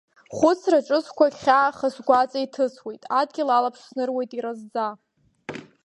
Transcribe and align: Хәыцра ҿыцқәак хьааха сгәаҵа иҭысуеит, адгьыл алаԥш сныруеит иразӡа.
Хәыцра 0.35 0.79
ҿыцқәак 0.87 1.33
хьааха 1.41 1.87
сгәаҵа 1.95 2.39
иҭысуеит, 2.45 3.01
адгьыл 3.19 3.49
алаԥш 3.57 3.79
сныруеит 3.87 4.31
иразӡа. 4.37 4.87